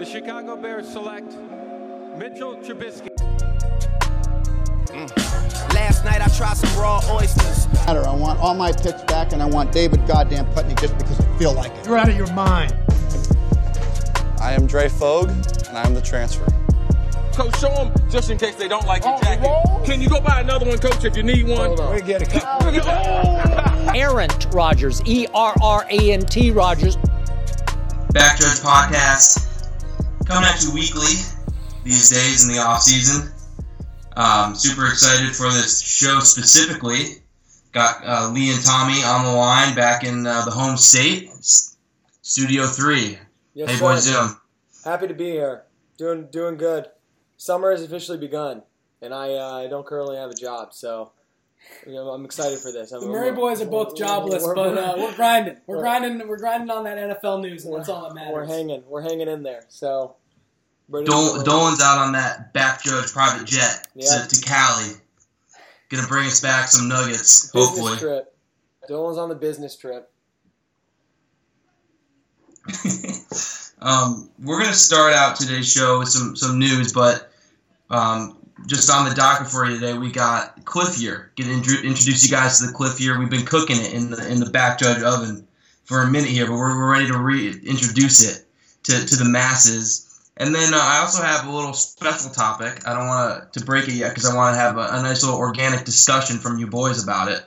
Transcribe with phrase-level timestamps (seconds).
[0.00, 1.36] the Chicago Bears select
[2.16, 3.10] Mitchell Trubisky.
[4.86, 5.74] Mm.
[5.74, 7.68] Last night I tried some raw oysters.
[7.74, 8.08] matter.
[8.08, 11.38] I want all my picks back, and I want David goddamn Putney just because I
[11.38, 11.86] feel like it.
[11.86, 12.74] You're out of your mind.
[14.40, 15.28] I am Dre Fogue,
[15.68, 16.46] and I am the transfer.
[17.34, 19.84] Coach, show them just in case they don't like your jacket.
[19.84, 21.72] Can you go buy another one, Coach, if you need one?
[21.92, 22.42] We get it.
[22.82, 23.92] Oh.
[23.94, 26.96] Errant Rogers, E R R A N T Rogers.
[28.14, 29.39] Backjudge Podcast
[30.30, 31.10] coming at you weekly
[31.82, 33.32] these days in the off season.
[34.16, 37.16] Um, super excited for this show specifically.
[37.72, 41.30] Got uh, Lee and Tommy on the line back in uh, the home state,
[42.22, 43.18] Studio Three.
[43.54, 43.80] Yes, hey sir.
[43.80, 44.36] boys, doing?
[44.84, 45.64] Happy to be here.
[45.98, 46.86] Doing doing good.
[47.36, 48.62] Summer has officially begun,
[49.02, 51.10] and I uh, I don't currently have a job, so
[51.86, 52.92] you know, I'm excited for this.
[52.92, 55.56] I'm, The Murray boys are both jobless, we're- but uh, we're grinding.
[55.66, 56.28] We're we're- grinding.
[56.28, 58.32] We're grinding on that NFL news, and that's all that matters.
[58.34, 58.82] We're hanging.
[58.86, 59.64] We're hanging in there.
[59.68, 60.16] So
[60.88, 64.22] ready Dol- Dolan's out on that Backjudge private jet Yeah.
[64.22, 64.90] to, to Cali.
[65.88, 67.98] Gonna bring us back some nuggets, business hopefully.
[67.98, 68.34] trip.
[68.88, 70.10] Dylan's on the business trip.
[73.80, 77.32] um, we're going to start out today's show with some, some news, but
[77.88, 81.32] um, just on the docket for you today, we got Cliff Year.
[81.36, 83.18] Get intro- introduce you guys to the Cliff Year.
[83.18, 85.46] We've been cooking it in the in the back judge oven
[85.84, 88.46] for a minute here, but we're, we're ready to reintroduce it
[88.84, 90.06] to, to the masses.
[90.36, 92.86] And then uh, I also have a little special topic.
[92.86, 95.22] I don't want to break it yet because I want to have a, a nice
[95.22, 97.44] little organic discussion from you boys about it.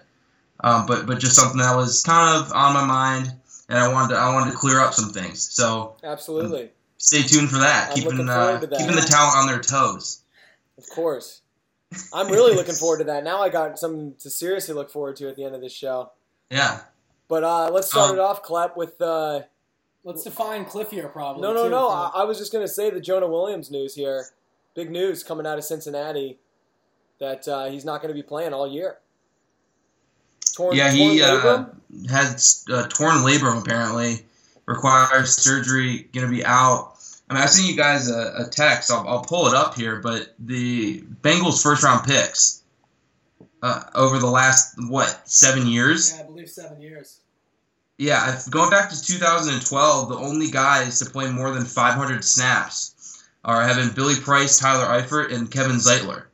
[0.60, 3.34] Um, but but just something that was kind of on my mind,
[3.68, 5.42] and I wanted to, I wanted to clear up some things.
[5.42, 7.90] So Absolutely, stay tuned for that.
[7.90, 8.80] I'm keeping uh, to that.
[8.80, 10.23] keeping the talent on their toes.
[10.78, 11.42] Of course.
[12.14, 13.24] I'm really looking forward to that.
[13.24, 16.12] Now I got something to seriously look forward to at the end of this show.
[16.50, 16.82] Yeah.
[17.28, 19.42] But uh, let's start Um, it off, Clep, with uh,
[20.04, 21.42] Let's define Cliff year, probably.
[21.42, 21.88] No, no, too, no.
[21.88, 24.26] I, I was just going to say the Jonah Williams news here.
[24.76, 26.40] Big news coming out of Cincinnati
[27.20, 28.98] that uh, he's not going to be playing all year.
[30.56, 32.10] Torn, Yeah, he torn uh, labrum?
[32.10, 34.26] has uh, torn labrum apparently.
[34.66, 36.10] Requires surgery.
[36.14, 36.93] Going to be out.
[37.34, 38.92] I mean, I sent you guys a, a text.
[38.92, 39.98] I'll, I'll pull it up here.
[39.98, 42.64] But the Bengals first round picks
[43.62, 46.14] uh, over the last what seven years?
[46.16, 47.20] Yeah, I believe seven years.
[47.98, 53.24] Yeah, if- going back to 2012, the only guys to play more than 500 snaps
[53.46, 56.26] are having Billy Price, Tyler Eifert, and Kevin Zeitler.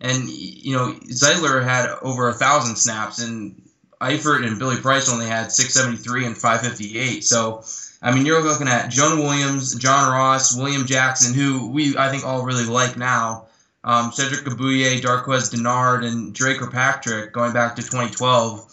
[0.00, 3.62] And you know, Zeitler had over a thousand snaps, and
[4.00, 7.22] Eifert and Billy Price only had 673 and 558.
[7.24, 7.62] So,
[8.02, 12.24] I mean, you're looking at John Williams, John Ross, William Jackson, who we I think
[12.24, 13.46] all really like now.
[13.82, 18.70] Um, Cedric Ogbuehi, Darqueze Dennard, and Dre Kirkpatrick going back to 2012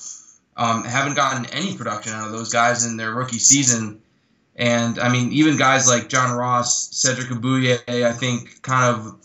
[0.57, 4.01] um, haven't gotten any production out of those guys in their rookie season.
[4.55, 9.15] And I mean, even guys like John Ross, Cedric Ogbuehi, I think kind of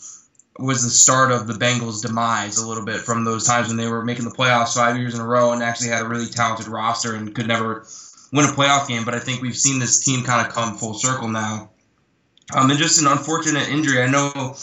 [0.59, 3.89] was the start of the Bengals' demise a little bit from those times when they
[3.89, 6.69] were making the playoffs five years in a row and actually had a really talented
[6.69, 7.87] roster and could never
[8.33, 9.05] win a playoff game.
[9.05, 11.71] But I think we've seen this team kind of come full circle now.
[12.55, 14.03] Um, and just an unfortunate injury.
[14.03, 14.57] I know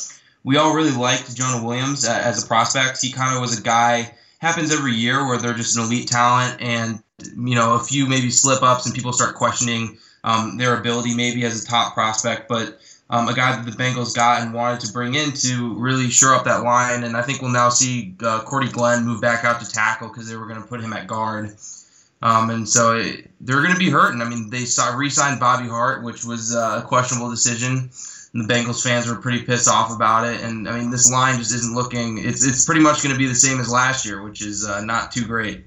[0.43, 3.01] we all really liked Jonah Williams as a prospect.
[3.01, 6.61] He kind of was a guy happens every year where they're just an elite talent
[6.61, 11.13] and you know a few maybe slip ups and people start questioning um, their ability
[11.13, 14.79] maybe as a top prospect but um, a guy that the Bengals got and wanted
[14.81, 18.15] to bring in to really shore up that line and I think we'll now see
[18.21, 20.93] uh, Cordy Glenn move back out to tackle because they were going to put him
[20.93, 21.55] at guard
[22.21, 25.67] um, and so it, they're going to be hurting I mean they saw re-signed Bobby
[25.67, 27.89] Hart which was uh, a questionable decision
[28.33, 30.41] and the Bengals fans were pretty pissed off about it.
[30.41, 32.19] And I mean, this line just isn't looking.
[32.19, 34.81] It's it's pretty much going to be the same as last year, which is uh,
[34.81, 35.65] not too great.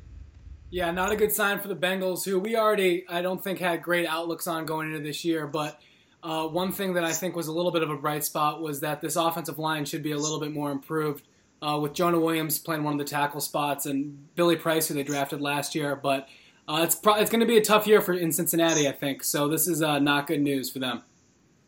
[0.71, 3.83] Yeah, not a good sign for the Bengals, who we already, I don't think, had
[3.83, 5.47] great outlooks on going into this year.
[5.47, 5.79] But
[6.23, 8.81] uh, one thing that I think was a little bit of a bright spot was
[8.81, 11.27] that this offensive line should be a little bit more improved.
[11.63, 15.05] Uh, with Jonah Williams playing one of the tackle spots and Billy Price, who they
[15.05, 16.29] drafted last year, but
[16.69, 19.23] uh, it's pro- it's going to be a tough year for in Cincinnati, I think.
[19.23, 21.03] So this is uh, not good news for them.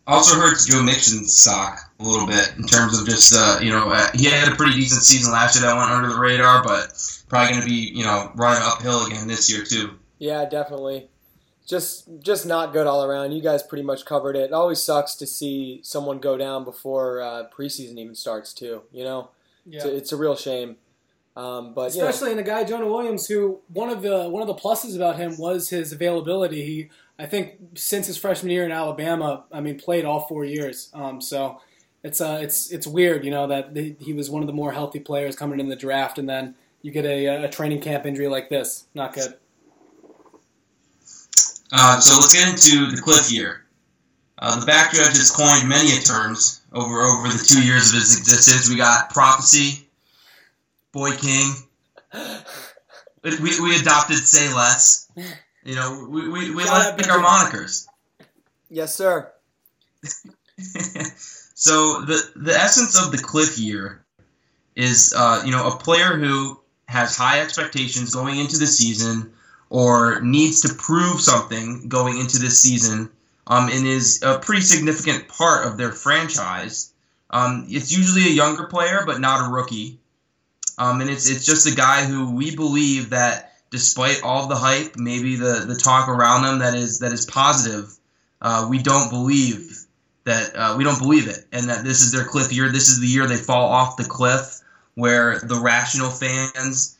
[0.06, 3.88] Also hurts Joe Mixon's stock a little bit in terms of just uh, you know
[3.88, 6.92] uh, he had a pretty decent season last year that went under the radar, but
[7.28, 9.98] probably going to be you know running uphill again this year too.
[10.18, 11.08] Yeah, definitely.
[11.66, 13.32] Just just not good all around.
[13.32, 14.44] You guys pretty much covered it.
[14.44, 18.82] It always sucks to see someone go down before uh, preseason even starts too.
[18.92, 19.30] You know,
[19.70, 20.76] it's, a, it's a real shame.
[21.36, 24.40] Um, but you know, especially in a guy Jonah Williams, who one of the one
[24.40, 26.64] of the pluses about him was his availability.
[26.64, 30.90] He, I think, since his freshman year in Alabama, I mean, played all four years.
[30.94, 31.60] Um, so
[32.04, 35.00] it's uh, it's it's weird, you know, that he was one of the more healthy
[35.00, 38.48] players coming in the draft, and then you get a, a training camp injury like
[38.48, 38.86] this.
[38.94, 39.34] Not good.
[41.72, 43.63] Uh, so let's get into the Cliff year.
[44.44, 48.18] Uh, the back judge has coined many terms over over the two years of his
[48.18, 48.68] existence.
[48.68, 49.88] We got prophecy,
[50.92, 51.54] boy king.
[53.22, 55.10] We, we adopted say less.
[55.64, 57.88] You know, we, we, we like our monikers.
[58.68, 59.32] Yes, sir.
[60.58, 64.04] so the the essence of the Cliff year
[64.76, 69.32] is, uh, you know, a player who has high expectations going into the season
[69.70, 73.08] or needs to prove something going into this season
[73.46, 76.92] um, and is a pretty significant part of their franchise.
[77.30, 79.98] Um, it's usually a younger player, but not a rookie.
[80.78, 84.96] Um, and it's it's just a guy who we believe that despite all the hype,
[84.96, 87.92] maybe the, the talk around them that is that is positive,
[88.40, 89.84] uh, we don't believe
[90.24, 92.70] that uh, we don't believe it, and that this is their cliff year.
[92.70, 94.60] This is the year they fall off the cliff,
[94.94, 96.98] where the rational fans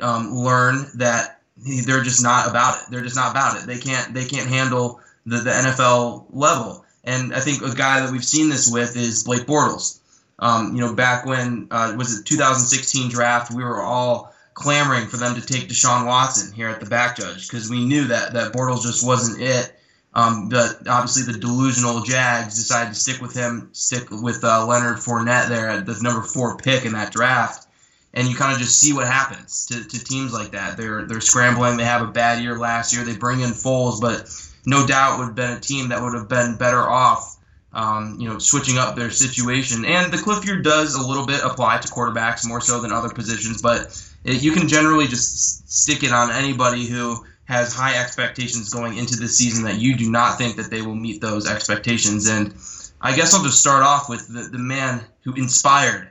[0.00, 2.90] um, learn that they're just not about it.
[2.90, 3.66] They're just not about it.
[3.66, 6.84] They can't they can't handle the, the NFL level.
[7.04, 10.00] And I think a guy that we've seen this with is Blake Bortles.
[10.38, 15.16] Um, you know, back when uh, was it 2016 draft, we were all clamoring for
[15.18, 18.52] them to take Deshaun Watson here at the back judge because we knew that that
[18.52, 19.72] Bortles just wasn't it.
[20.14, 24.96] Um, but obviously, the delusional Jags decided to stick with him, stick with uh, Leonard
[24.96, 27.68] Fournette there at the number four pick in that draft,
[28.14, 30.78] and you kind of just see what happens to, to teams like that.
[30.78, 31.76] They're they're scrambling.
[31.76, 33.04] They have a bad year last year.
[33.04, 34.30] They bring in Foles, but
[34.66, 37.36] no doubt would have been a team that would have been better off,
[37.72, 39.84] um, you know, switching up their situation.
[39.84, 43.08] And the cliff year does a little bit apply to quarterbacks more so than other
[43.08, 48.74] positions, but it, you can generally just stick it on anybody who has high expectations
[48.74, 52.26] going into the season that you do not think that they will meet those expectations.
[52.26, 52.52] And
[53.00, 56.10] I guess I'll just start off with the, the man who inspired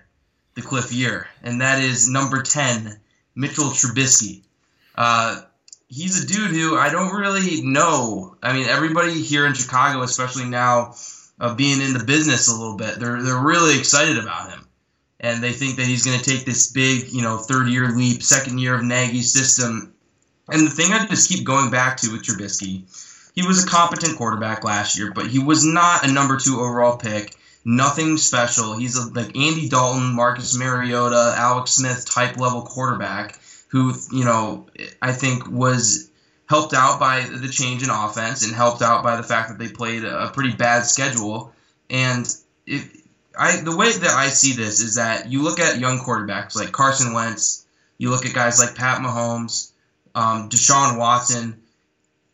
[0.54, 2.98] the Cliff year, and that is number 10,
[3.36, 4.44] Mitchell Trubisky.
[4.96, 5.42] Uh,
[5.88, 8.36] he's a dude who I don't really know.
[8.42, 10.96] I mean, everybody here in Chicago, especially now,
[11.40, 14.68] uh, being in the business a little bit, they're they're really excited about him,
[15.20, 18.24] and they think that he's going to take this big, you know, third year leap,
[18.24, 19.94] second year of Nagy's system.
[20.48, 22.84] And the thing I just keep going back to with Trubisky,
[23.34, 26.98] he was a competent quarterback last year, but he was not a number two overall
[26.98, 27.36] pick.
[27.68, 28.78] Nothing special.
[28.78, 33.40] He's a, like Andy Dalton, Marcus Mariota, Alex Smith type level quarterback
[33.76, 34.68] who you know
[35.02, 36.10] I think was
[36.48, 39.68] helped out by the change in offense and helped out by the fact that they
[39.68, 41.52] played a pretty bad schedule.
[41.90, 42.26] And
[42.66, 42.84] it,
[43.38, 46.72] I the way that I see this is that you look at young quarterbacks like
[46.72, 47.66] Carson Wentz,
[47.98, 49.72] you look at guys like Pat Mahomes,
[50.16, 51.62] um, Deshaun Watson.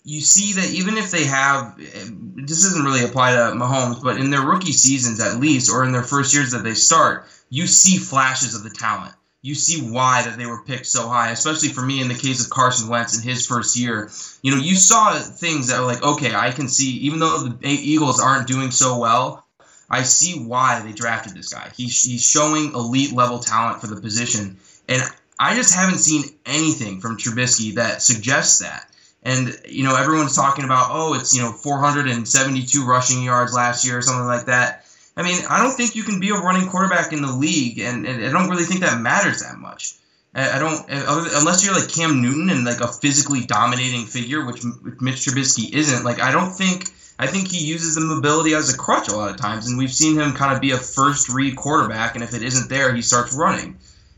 [0.03, 4.29] You see that even if they have, this doesn't really apply to Mahomes, but in
[4.29, 7.97] their rookie seasons at least, or in their first years that they start, you see
[7.97, 11.81] flashes of the talent you see why that they were picked so high, especially for
[11.81, 14.09] me in the case of Carson Wentz in his first year.
[14.43, 17.67] You know, you saw things that were like, okay, I can see, even though the
[17.67, 19.45] Eagles aren't doing so well,
[19.89, 21.71] I see why they drafted this guy.
[21.75, 24.57] He's, he's showing elite level talent for the position.
[24.87, 25.01] And
[25.39, 28.87] I just haven't seen anything from Trubisky that suggests that.
[29.23, 33.97] And, you know, everyone's talking about, oh, it's, you know, 472 rushing yards last year
[33.97, 34.85] or something like that.
[35.21, 38.07] I mean, I don't think you can be a running quarterback in the league, and,
[38.07, 39.93] and I don't really think that matters that much.
[40.33, 44.43] I, I don't, uh, unless you're like Cam Newton and like a physically dominating figure,
[44.43, 44.63] which
[44.99, 46.03] Mitch Trubisky isn't.
[46.03, 46.89] Like, I don't think.
[47.19, 49.93] I think he uses the mobility as a crutch a lot of times, and we've
[49.93, 53.03] seen him kind of be a first read quarterback, and if it isn't there, he
[53.03, 53.77] starts running.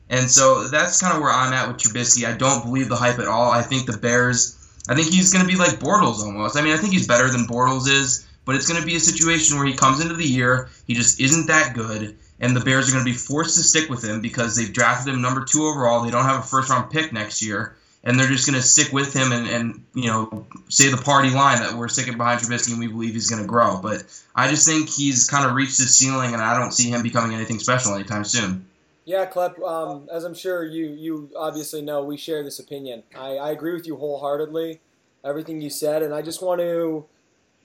[0.10, 2.26] And so that's kind of where I'm at with Trubisky.
[2.26, 3.52] I don't believe the hype at all.
[3.52, 4.58] I think the Bears.
[4.88, 6.56] I think he's going to be like Bortles almost.
[6.56, 9.00] I mean, I think he's better than Bortles is but it's going to be a
[9.00, 12.90] situation where he comes into the year, he just isn't that good, and the Bears
[12.90, 15.64] are going to be forced to stick with him because they've drafted him number two
[15.64, 16.04] overall.
[16.04, 18.92] They don't have a first round pick next year, and they're just going to stick
[18.92, 22.72] with him and, and you know say the party line that we're sticking behind Trubisky
[22.72, 23.80] and we believe he's going to grow.
[23.82, 24.04] But
[24.36, 27.36] I just think he's kind of reached his ceiling, and I don't see him becoming
[27.36, 28.66] anything special anytime soon.
[29.06, 33.04] Yeah, Klep, um, as I'm sure you, you obviously know, we share this opinion.
[33.18, 34.80] I, I agree with you wholeheartedly,
[35.26, 37.06] everything you said, and I just want to,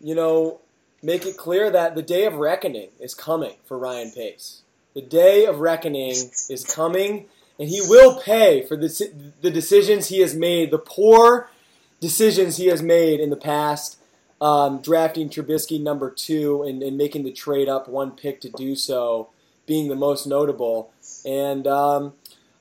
[0.00, 0.60] you know,
[1.02, 4.62] make it clear that the day of reckoning is coming for Ryan Pace.
[4.94, 6.16] The day of reckoning
[6.48, 7.26] is coming,
[7.58, 11.50] and he will pay for the, the decisions he has made, the poor
[12.00, 13.98] decisions he has made in the past,
[14.40, 18.76] um, drafting Trubisky number two and, and, making the trade up one pick to do
[18.76, 19.30] so,
[19.66, 20.92] being the most notable.
[21.24, 22.12] And um,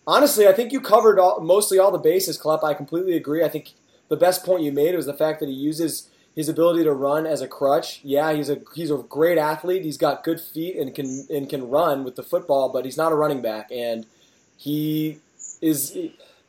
[0.08, 2.64] honestly, I think you covered all, mostly all the bases, Klep.
[2.64, 3.44] I completely agree.
[3.44, 3.74] I think
[4.10, 7.26] the best point you made was the fact that he uses his ability to run
[7.26, 8.00] as a crutch.
[8.04, 9.84] Yeah, he's a he's a great athlete.
[9.84, 13.12] He's got good feet and can and can run with the football, but he's not
[13.12, 14.06] a running back, and
[14.56, 15.20] he
[15.62, 15.98] is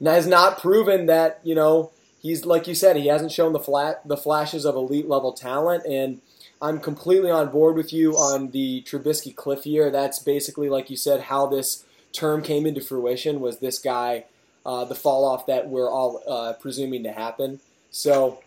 [0.04, 1.90] has not proven that you know
[2.20, 5.84] he's like you said he hasn't shown the flat the flashes of elite level talent
[5.86, 6.20] and
[6.60, 9.90] I'm completely on board with you on the Trubisky cliff year.
[9.90, 14.24] That's basically, like you said, how this term came into fruition was this guy,
[14.66, 17.60] uh, the fall off that we're all uh, presuming to happen.
[17.90, 18.40] So,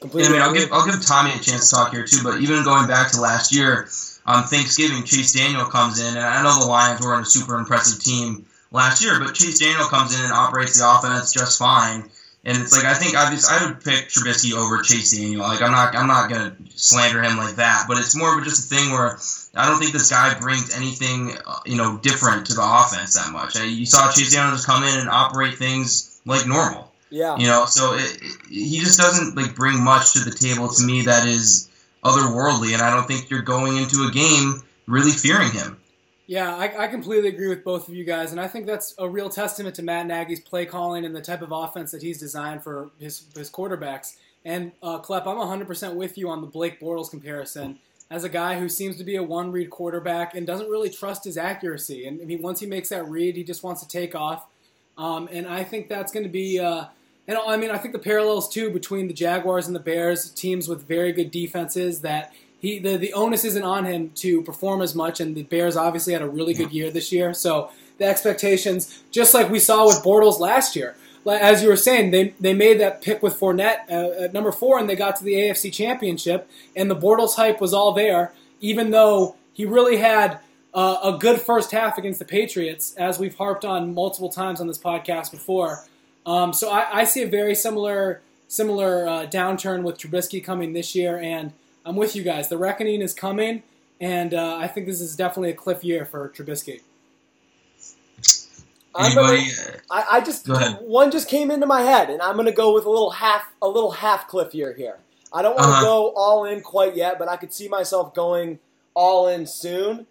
[0.00, 0.30] completely.
[0.30, 2.64] I mean, I'll give, I'll give Tommy a chance to talk here too, but even
[2.64, 3.88] going back to last year,
[4.26, 7.56] on Thanksgiving, Chase Daniel comes in, and I know the Lions were on a super
[7.56, 12.10] impressive team last year, but Chase Daniel comes in and operates the offense just fine.
[12.44, 15.42] And it's like I think I just I would pick Trubisky over Chase Daniel.
[15.42, 18.72] Like I'm not I'm not gonna slander him like that, but it's more of just
[18.72, 19.18] a thing where
[19.54, 23.30] I don't think this guy brings anything uh, you know different to the offense that
[23.30, 23.56] much.
[23.56, 26.89] You saw Chase Daniel just come in and operate things like normal.
[27.10, 27.36] Yeah.
[27.36, 30.84] You know, so it, it, he just doesn't like bring much to the table to
[30.84, 31.68] me that is
[32.04, 35.76] otherworldly, and I don't think you're going into a game really fearing him.
[36.26, 39.08] Yeah, I, I, completely agree with both of you guys, and I think that's a
[39.08, 42.62] real testament to Matt Nagy's play calling and the type of offense that he's designed
[42.62, 44.14] for his his quarterbacks.
[44.44, 47.80] And uh, Klepp, I'm 100% with you on the Blake Bortles comparison.
[48.10, 51.24] As a guy who seems to be a one read quarterback and doesn't really trust
[51.24, 54.14] his accuracy, and I mean, once he makes that read, he just wants to take
[54.14, 54.46] off.
[54.96, 56.84] Um, and I think that's going to be, uh,
[57.30, 60.68] and I mean, I think the parallels too between the Jaguars and the Bears, teams
[60.68, 64.96] with very good defenses that he the, the onus isn't on him to perform as
[64.96, 67.32] much, and the Bears obviously had a really good year this year.
[67.32, 72.10] So the expectations, just like we saw with Bortles last year, as you were saying,
[72.10, 75.24] they they made that pick with Fournette uh, at number four, and they got to
[75.24, 80.40] the AFC Championship, and the Bortles hype was all there, even though he really had.
[80.72, 84.68] Uh, a good first half against the Patriots, as we've harped on multiple times on
[84.68, 85.84] this podcast before.
[86.26, 90.94] Um, so I, I, see a very similar similar uh, downturn with Trubisky coming this
[90.94, 91.52] year, and
[91.84, 92.48] I'm with you guys.
[92.48, 93.62] The reckoning is coming,
[94.00, 96.82] and uh, I think this is definitely a cliff year for Trubisky.
[98.98, 99.48] Anybody,
[99.90, 100.48] I, I just
[100.82, 103.50] one just came into my head, and I'm going to go with a little half
[103.62, 104.98] a little half cliff year here.
[105.32, 105.82] I don't want to uh-huh.
[105.82, 108.58] go all in quite yet, but I could see myself going
[108.94, 110.06] all in soon.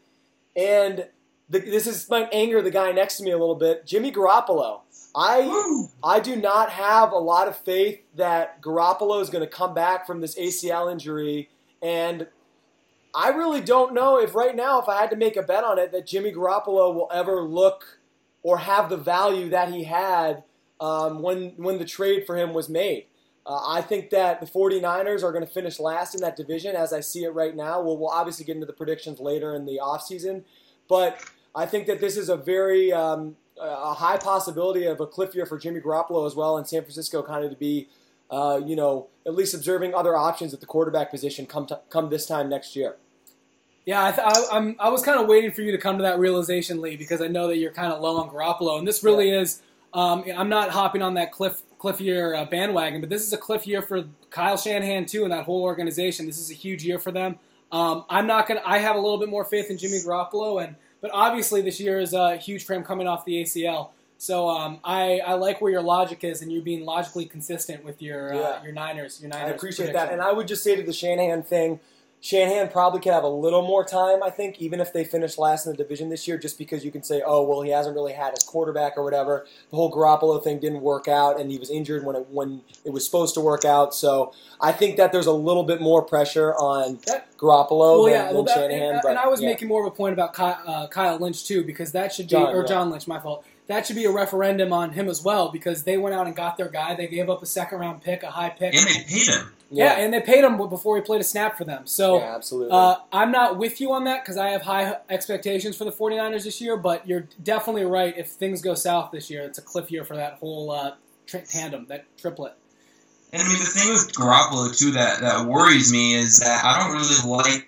[0.55, 1.07] And
[1.49, 4.81] the, this is might anger the guy next to me a little bit, Jimmy Garoppolo.
[5.15, 9.73] I I do not have a lot of faith that Garoppolo is going to come
[9.73, 11.49] back from this ACL injury
[11.81, 12.27] and
[13.13, 15.79] I really don't know if right now, if I had to make a bet on
[15.79, 17.99] it, that Jimmy Garoppolo will ever look
[18.43, 20.43] or have the value that he had
[20.79, 23.05] um, when when the trade for him was made.
[23.45, 26.93] Uh, I think that the 49ers are going to finish last in that division as
[26.93, 27.81] I see it right now.
[27.81, 30.43] We'll, we'll obviously get into the predictions later in the offseason,
[30.87, 31.19] but
[31.55, 35.45] I think that this is a very um, a high possibility of a cliff year
[35.45, 37.87] for Jimmy Garoppolo as well, and San Francisco kind of to be
[38.29, 42.25] uh, you know, at least observing other options at the quarterback position come come this
[42.25, 42.97] time next year.
[43.85, 46.03] Yeah, I, th- I, am I was kind of waiting for you to come to
[46.03, 49.03] that realization, Lee, because I know that you're kind of low on Garoppolo, and this
[49.03, 49.41] really yeah.
[49.41, 49.61] is.
[49.91, 53.37] Um, I'm not hopping on that cliff cliff year uh, bandwagon, but this is a
[53.37, 56.27] cliff year for Kyle Shanahan too, and that whole organization.
[56.27, 57.39] This is a huge year for them.
[57.71, 58.61] Um, I'm not gonna.
[58.63, 61.99] I have a little bit more faith in Jimmy Garoppolo, and but obviously this year
[61.99, 63.89] is uh, huge for him coming off the ACL.
[64.17, 68.01] So um, I, I like where your logic is, and you're being logically consistent with
[68.01, 69.21] your uh, your Niners.
[69.21, 69.51] Your Niners.
[69.51, 70.07] I appreciate prediction.
[70.07, 71.79] that, and I would just say to the Shanahan thing,
[72.21, 74.21] Shanahan probably could have a little more time.
[74.21, 76.91] I think, even if they finish last in the division this year, just because you
[76.91, 79.45] can say, oh well, he hasn't really had his quarterback or whatever.
[79.69, 82.91] The whole Garoppolo thing didn't work out, and he was injured when it when it
[82.91, 83.95] was supposed to work out.
[83.95, 88.13] So I think that there's a little bit more pressure on that, Garoppolo well, than,
[88.13, 88.93] yeah, well, that, Shanahan.
[88.95, 89.49] And, but, and I was yeah.
[89.49, 92.31] making more of a point about Kyle, uh, Kyle Lynch too, because that should be
[92.31, 95.49] John, or John Lynch, my fault that should be a referendum on him as well
[95.51, 96.95] because they went out and got their guy.
[96.95, 99.53] They gave up a second round pick, a high pick, and they paid him.
[99.71, 101.85] Yeah, yeah and they paid him before he played a snap for them.
[101.85, 102.71] So yeah, absolutely.
[102.71, 106.43] Uh, I'm not with you on that because I have high expectations for the 49ers
[106.43, 106.77] this year.
[106.77, 108.17] But you're definitely right.
[108.17, 110.95] If things go south this year, it's a cliff year for that whole uh,
[111.27, 112.53] tri- tandem, that triplet.
[113.31, 116.79] And I mean, the thing with Garoppolo too that that worries me is that I
[116.79, 117.67] don't really like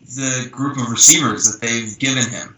[0.00, 2.56] the group of receivers that they've given him.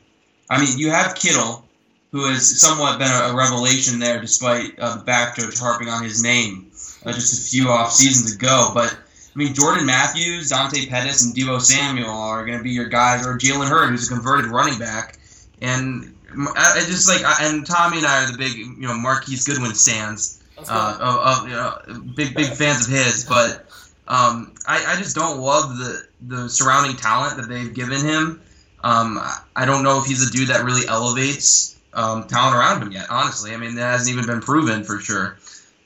[0.49, 1.65] I mean, you have Kittle,
[2.13, 6.03] who has somewhat been a, a revelation there, despite uh, the back judge harping on
[6.03, 6.70] his name
[7.05, 8.71] uh, just a few off seasons ago.
[8.75, 12.89] But I mean, Jordan Matthews, Dante Pettis, and Deebo Samuel are going to be your
[12.89, 15.19] guys, or Jalen Hurd, who's a converted running back,
[15.61, 16.15] and
[16.57, 20.39] I, just like and Tommy and I are the big you know Marquise Goodwin stands.
[20.69, 23.65] Uh, of, of, you know, big big fans of his, but
[24.07, 28.43] um, I, I just don't love the the surrounding talent that they've given him.
[28.85, 29.19] Um,
[29.57, 33.07] I don't know if he's a dude that really elevates um, talent around him yet.
[33.09, 35.39] Honestly, I mean, that hasn't even been proven for sure.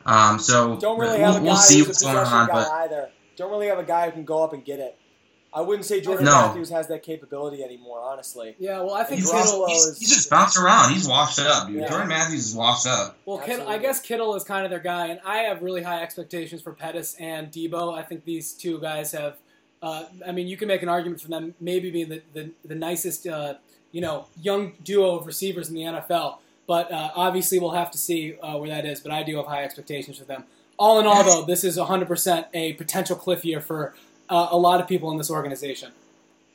[0.06, 3.10] Um, so don't really we'll, a guy we'll see what's going on, but either.
[3.36, 4.96] Don't really have a guy who can go up and get it.
[5.52, 6.32] I wouldn't say Jordan no.
[6.32, 8.56] Matthews has that capability anymore, honestly.
[8.58, 10.92] Yeah, well, I think he's, Kittle he's, is, he's just bounced around.
[10.92, 11.76] He's washed up, dude.
[11.76, 11.88] Yeah.
[11.88, 13.16] Jordan Matthews is washed up.
[13.24, 16.02] Well, Kittle, I guess Kittle is kind of their guy, and I have really high
[16.02, 17.96] expectations for Pettis and Deebo.
[17.96, 19.36] I think these two guys have
[19.80, 22.74] Uh, I mean, you can make an argument for them maybe being the the, the
[22.74, 23.54] nicest uh,
[23.92, 26.38] you know young duo of receivers in the NFL.
[26.66, 29.00] But uh, obviously, we'll have to see uh, where that is.
[29.00, 30.44] But I do have high expectations for them.
[30.78, 33.94] All in all, though, this is 100% a potential cliff year for
[34.28, 35.92] uh, a lot of people in this organization.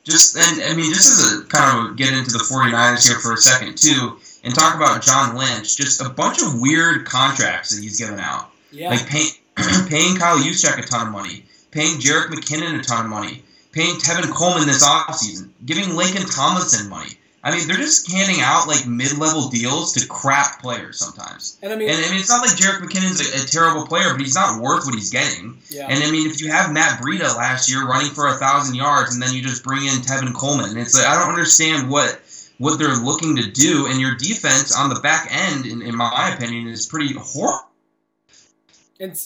[0.04, 3.34] Just and I mean, this is a kind of get into the 49ers here for
[3.34, 5.76] a second too, and talk about John Lynch.
[5.76, 8.90] Just a bunch of weird contracts that he's given out, Yeah.
[8.90, 9.24] like pay,
[9.88, 13.96] paying Kyle Juszczyk a ton of money, paying Jerick McKinnon a ton of money, paying
[13.96, 17.10] Tevin Coleman this offseason, giving Laken Tomlinson money.
[17.42, 21.56] I mean, they're just handing out like mid-level deals to crap players sometimes.
[21.62, 24.12] and I mean, And I mean, it's not like Jerick McKinnon's a, a terrible player,
[24.12, 25.56] but he's not worth what he's getting.
[25.70, 25.86] yeah.
[25.88, 29.14] And I mean, if you have Matt Breida last year running for a thousand yards,
[29.14, 32.20] and then you just bring in Tevin Coleman, it's like I don't understand what
[32.58, 33.86] what they're looking to do.
[33.86, 37.66] And your defense on the back end, in, in my opinion, is pretty horrible.
[39.00, 39.16] and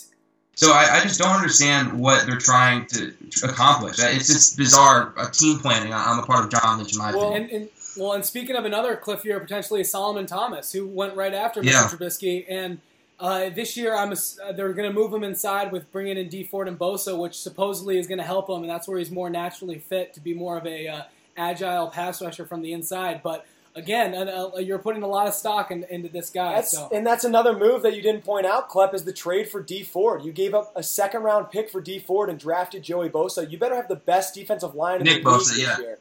[0.54, 3.96] So I, I just don't understand what they're trying to, to accomplish.
[3.98, 7.10] It's just bizarre uh, team planning on, on the part of John Lynch, in my
[7.12, 7.50] Well, opinion.
[7.50, 11.34] and, and well, and speaking of another cliff year, potentially Solomon Thomas, who went right
[11.34, 11.66] after Mr.
[11.66, 11.88] Yeah.
[11.88, 12.80] Trubisky, and
[13.18, 16.28] uh, this year I'm ass- uh, they're going to move him inside with bringing in
[16.28, 19.10] Dee Ford and Bosa, which supposedly is going to help him, and that's where he's
[19.10, 21.02] more naturally fit to be more of a uh,
[21.36, 23.22] agile pass rusher from the inside.
[23.22, 26.56] But again, uh, uh, you're putting a lot of stock in, into this guy.
[26.56, 29.48] That's, so and that's another move that you didn't point out, Klepp, is the trade
[29.48, 30.24] for Dee Ford.
[30.24, 33.50] You gave up a second round pick for Dee Ford and drafted Joey Bosa.
[33.50, 35.78] You better have the best defensive line in the league Bosa, this yeah.
[35.78, 35.98] year.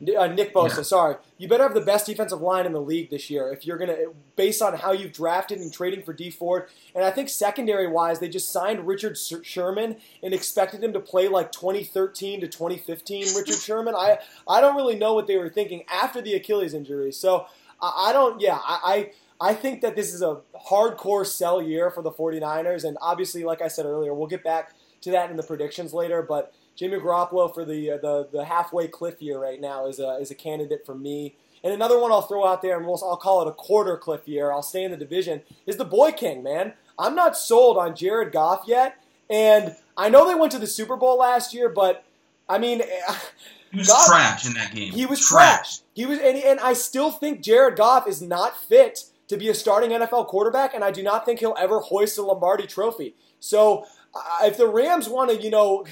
[0.00, 0.82] Uh, Nick Bosa, Yeah.
[0.82, 1.16] sorry.
[1.38, 3.96] You better have the best defensive line in the league this year if you're gonna,
[4.36, 6.68] based on how you've drafted and trading for Dee Ford.
[6.94, 11.26] And I think secondary wise, they just signed Richard Sherman and expected him to play
[11.26, 13.34] like 2013 to 2015.
[13.36, 17.10] Richard Sherman, I I don't really know what they were thinking after the Achilles injury.
[17.10, 17.46] So
[17.82, 18.40] I, I don't.
[18.40, 22.84] Yeah, I, I I think that this is a hardcore sell year for the 49ers.
[22.84, 26.22] And obviously, like I said earlier, we'll get back to that in the predictions later.
[26.22, 30.16] But Jimmy Garoppolo for the uh, the the halfway cliff year right now is a
[30.20, 31.34] is a candidate for me.
[31.64, 34.28] And another one I'll throw out there, and we'll, I'll call it a quarter cliff
[34.28, 34.52] year.
[34.52, 35.42] I'll stay in the division.
[35.66, 36.74] Is the Boy King man?
[36.96, 38.94] I'm not sold on Jared Goff yet,
[39.28, 42.04] and I know they went to the Super Bowl last year, but
[42.48, 42.82] I mean,
[43.72, 44.92] He was God- trash in that game.
[44.92, 45.80] he was trash.
[45.94, 49.54] He was, and, and I still think Jared Goff is not fit to be a
[49.54, 53.14] starting NFL quarterback, and I do not think he'll ever hoist a Lombardi Trophy.
[53.40, 55.84] So, uh, if the Rams want to, you know,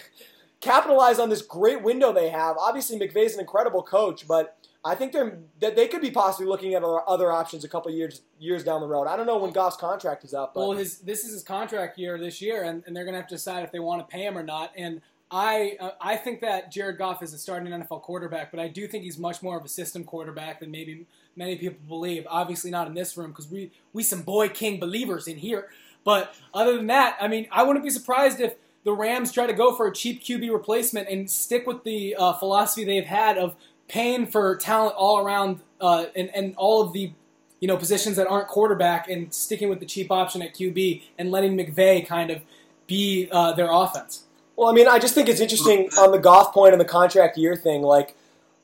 [0.61, 5.13] capitalize on this great window they have, obviously McVay's an incredible coach, but I think
[5.13, 8.81] they're that they could be possibly looking at other, options a couple years years down
[8.81, 9.07] the road.
[9.09, 12.17] I don't know when Goff's contract is up, Well, his this is his contract year
[12.19, 14.25] this year, and, and they're going to have to decide if they want to pay
[14.25, 14.73] him or not.
[14.77, 18.69] And I uh, I think that Jared Goff is a starting NFL quarterback, but I
[18.69, 22.25] do think he's much more of a system quarterback than maybe many people believe.
[22.31, 25.69] Obviously, not in this room because we we some boy king believers in here.
[26.05, 28.55] But other than that, I mean, I wouldn't be surprised if
[28.87, 32.33] the Rams try to go for a cheap QB replacement and stick with the uh,
[32.33, 33.55] philosophy they've had of
[33.89, 37.13] paying for talent all around uh, and and all of the
[37.61, 41.31] you know, positions that aren't quarterback and sticking with the cheap option at QB and
[41.31, 42.43] letting McVay kind of
[42.87, 44.25] be uh, their offense.
[44.57, 47.37] Well, I mean, I just think it's interesting on the Goff point and the contract
[47.37, 47.83] year thing.
[47.83, 48.17] Like,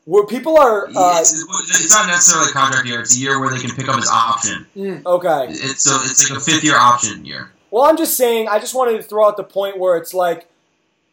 [0.04, 3.00] where people are uh, it's, it's not necessarily a contract year.
[3.00, 4.66] It's a year where they can pick up his option.
[5.06, 5.46] okay.
[5.48, 7.52] It's so it's like a fifth year option year.
[7.72, 8.48] Well, I'm just saying.
[8.48, 10.46] I just wanted to throw out the point where it's like,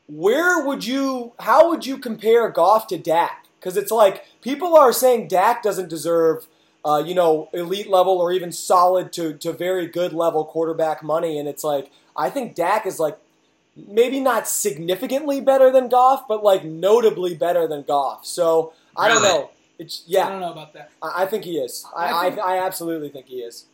[0.08, 1.32] where would you?
[1.40, 3.46] How would you compare Goff to Dak?
[3.58, 6.48] Because it's like people are saying Dak doesn't deserve,
[6.84, 11.40] uh, you know, elite level or even solid to to very good level quarterback money,
[11.40, 13.18] and it's like I think Dak is like
[13.88, 18.26] maybe not significantly better than Goff, but like notably better than Goff.
[18.26, 19.52] So I don't know.
[19.78, 20.28] It's yeah.
[20.28, 20.92] I don't know about that.
[21.02, 21.86] I I think he is.
[21.96, 23.66] I, I I, I, absolutely think he is.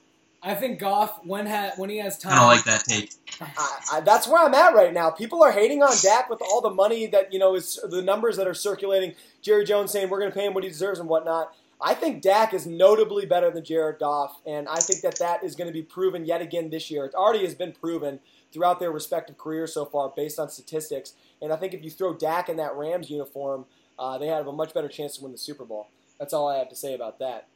[0.45, 2.33] I think Goff when ha- when he has time.
[2.33, 3.11] I don't like that take.
[3.41, 5.09] I, I, that's where I'm at right now.
[5.09, 8.37] People are hating on Dak with all the money that you know is the numbers
[8.37, 9.15] that are circulating.
[9.41, 11.53] Jerry Jones saying we're going to pay him what he deserves and whatnot.
[11.81, 15.55] I think Dak is notably better than Jared Goff, and I think that that is
[15.55, 17.05] going to be proven yet again this year.
[17.05, 18.19] It already has been proven
[18.53, 21.13] throughout their respective careers so far, based on statistics.
[21.41, 23.65] And I think if you throw Dak in that Rams uniform,
[23.99, 25.87] uh, they have a much better chance to win the Super Bowl.
[26.19, 27.47] That's all I have to say about that.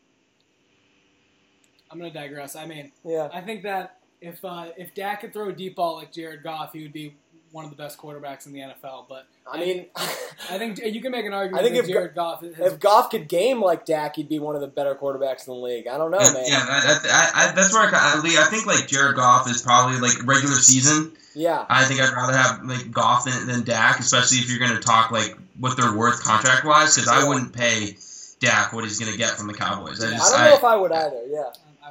[1.91, 2.55] I'm going to digress.
[2.55, 3.29] I mean, Yeah.
[3.33, 6.73] I think that if uh, if Dak could throw a deep ball like Jared Goff,
[6.73, 7.15] he would be
[7.51, 9.05] one of the best quarterbacks in the NFL.
[9.07, 12.15] But I mean, I think you can make an argument I think that if Jared
[12.15, 15.47] Goff has if Goff could game like Dak, he'd be one of the better quarterbacks
[15.47, 15.87] in the league.
[15.87, 16.43] I don't know, yeah, man.
[16.45, 19.99] yeah, I, I, I, that's where I, I, I think like Jared Goff is probably
[19.99, 21.13] like regular season.
[21.33, 21.65] Yeah.
[21.69, 24.85] I think I'd rather have like Goff than, than Dak, especially if you're going to
[24.85, 27.97] talk like what they're worth contract wise, because I wouldn't pay
[28.39, 30.03] Dak what he's going to get from the Cowboys.
[30.03, 31.21] I I don't know if I would either.
[31.29, 31.49] Yeah.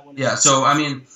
[0.09, 0.35] I yeah.
[0.35, 1.07] So I mean,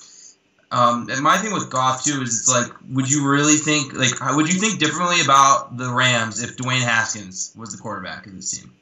[0.71, 4.19] Um, and my thing with Goff too is it's like, would you really think like
[4.35, 8.51] would you think differently about the Rams if Dwayne Haskins was the quarterback of this
[8.51, 8.73] team?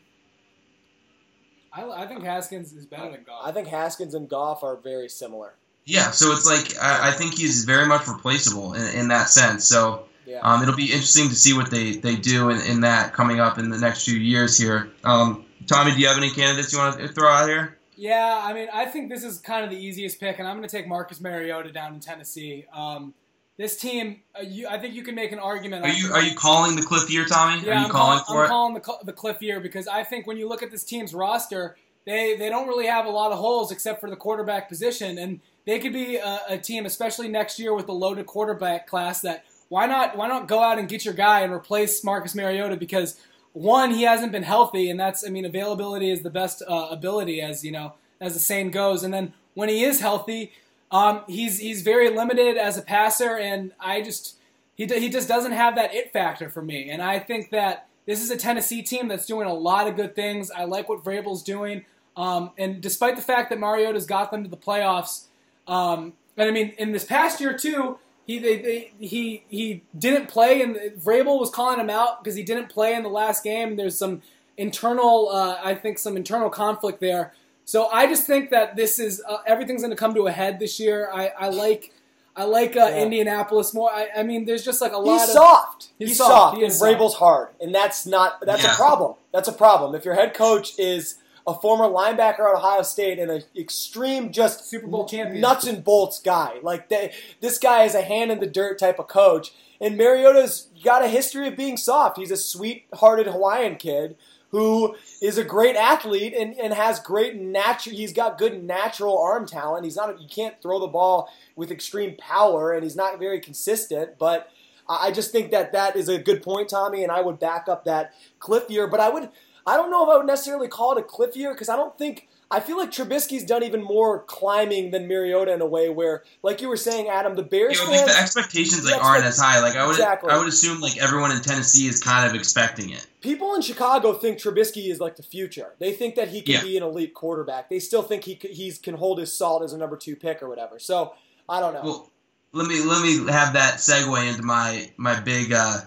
[1.74, 3.41] I, I think Haskins is better than Goff.
[3.45, 5.54] I think Haskins and Goff are very similar.
[5.86, 9.65] Yeah, so it's like I, I think he's very much replaceable in, in that sense.
[9.65, 10.39] So Yeah.
[10.43, 13.58] um, it'll be interesting to see what they, they do in, in that coming up
[13.58, 14.91] in the next few years here.
[15.04, 17.78] Um, Tommy, do you have any candidates you want to throw out here?
[18.02, 20.68] Yeah, I mean, I think this is kind of the easiest pick, and I'm going
[20.68, 22.66] to take Marcus Mariota down in Tennessee.
[22.74, 23.14] Um,
[23.58, 25.86] this team, uh, you, I think you can make an argument.
[25.86, 27.62] Are you are you calling the cliff year, Tommy?
[27.62, 28.82] Yeah, are you I'm calling calling, for I'm it?
[28.84, 31.78] calling the, the cliff year because I think when you look at this team's roster,
[32.08, 35.40] they, they don't really have a lot of holes except for the quarterback position, and
[35.68, 39.22] they could be a, a team, especially next year with the loaded quarterback class.
[39.22, 42.78] That why not why not go out and get your guy and replace Marcus Mariota
[42.78, 43.20] because
[43.54, 47.42] one he hasn't been healthy, and that's I mean availability is the best uh, ability
[47.42, 50.52] as you know as the saying goes, and then when he is healthy.
[50.92, 54.36] Um, he's he's very limited as a passer, and I just
[54.76, 56.90] he he just doesn't have that it factor for me.
[56.90, 60.16] And I think that this is a Tennessee team that's doing a lot of good
[60.16, 60.52] things.
[60.52, 61.86] I like what Vrabel's doing,
[62.18, 65.28] um, and despite the fact that Mariota's got them to the playoffs,
[65.66, 67.98] um, and I mean in this past year too.
[68.32, 72.44] He, they, they, he he didn't play, and Vrabel was calling him out because he
[72.44, 73.76] didn't play in the last game.
[73.76, 74.22] There's some
[74.58, 77.34] internal, uh, I think, some internal conflict there.
[77.65, 80.60] So I just think that this is uh, everything's going to come to a head
[80.60, 81.10] this year.
[81.13, 81.91] I, I like
[82.36, 83.04] I like uh, Yeah.
[83.04, 83.91] Indianapolis more.
[83.91, 85.89] I, I mean, there's just like a lot He's of soft.
[86.00, 86.32] He's He's, soft.
[86.32, 86.58] soft.
[86.58, 86.91] He and is soft.
[87.00, 88.74] Vrabel's hard, and that's not that's Yeah.
[88.74, 89.15] a problem.
[89.34, 89.94] That's a problem.
[89.96, 91.15] If your head coach is
[91.47, 95.41] a former linebacker at Ohio State and an extreme, just Super Bowl champion.
[95.41, 98.99] nuts and bolts guy, like they, this guy is a hand in the dirt type
[98.99, 99.51] of coach.
[99.80, 102.17] And Mariota's got a history of being soft.
[102.17, 104.15] He's a sweet-hearted Hawaiian kid
[104.49, 107.95] who is a great athlete and, and has great natural.
[107.95, 109.86] He's got good natural arm talent.
[109.86, 110.21] He's not.
[110.21, 114.19] You can't throw the ball with extreme power, and he's not very consistent.
[114.19, 114.51] But
[114.88, 117.86] I just think that that is a good point, Tommy, and I would back up
[117.86, 118.88] that cliff year.
[118.88, 119.30] But I would.
[119.65, 121.97] I don't know if I would necessarily call it a cliff year because I don't
[121.97, 122.28] think.
[122.54, 126.60] I feel like Trubisky's done even more climbing than Mariota in a way where, like
[126.60, 129.62] you were saying, Adam, the Bears You know, like the expectations like aren't as high.
[129.62, 130.30] Like I would Exactly.
[130.30, 133.08] I would assume like everyone in Tennessee is kind of expecting it.
[133.21, 135.76] People in Chicago think Trubisky is like the future.
[135.80, 136.62] They think that he can Yeah.
[136.63, 137.69] be an elite quarterback.
[137.69, 140.50] They still think he he's can hold his salt as a number two pick or
[140.50, 140.78] whatever.
[140.78, 141.13] So
[141.47, 141.84] I don't know.
[141.84, 142.12] Well,
[142.52, 145.78] let me let me have that segue into my my big uh,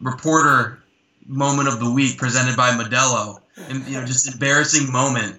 [0.00, 0.78] reporter
[1.26, 5.36] moment of the week presented by Modelo, and you know just embarrassing moment.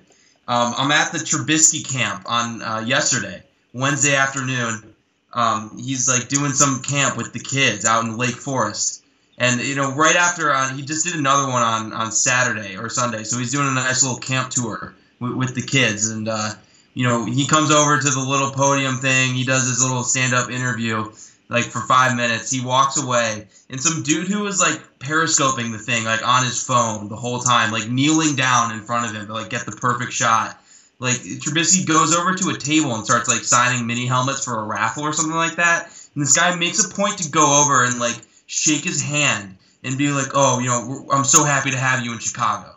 [0.47, 3.43] Um, I'm at the Trubisky camp on uh, yesterday,
[3.73, 4.93] Wednesday afternoon.
[5.33, 9.03] Um, he's like doing some camp with the kids out in Lake Forest,
[9.37, 12.89] and you know right after on he just did another one on on Saturday or
[12.89, 16.53] Sunday, so he's doing a nice little camp tour with, with the kids, and uh,
[16.95, 19.35] you know, he comes over to the little podium thing.
[19.35, 21.11] He does his little stand up interview,
[21.49, 22.51] like for five minutes.
[22.51, 26.63] He walks away, and some dude who was like periscoping the thing, like on his
[26.63, 29.71] phone the whole time, like kneeling down in front of him to like get the
[29.71, 30.59] perfect shot.
[30.99, 34.63] Like Trubisky goes over to a table and starts like signing mini helmets for a
[34.63, 35.87] raffle or something like that.
[36.15, 38.15] And this guy makes a point to go over and like
[38.47, 42.13] shake his hand and be like, "Oh, you know, I'm so happy to have you
[42.13, 42.74] in Chicago."